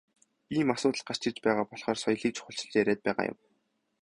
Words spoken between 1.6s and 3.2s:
болохоор соёлыг чухалчилж яриад